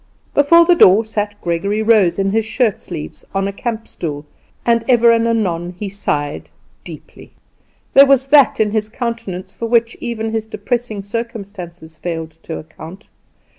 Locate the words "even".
9.99-10.31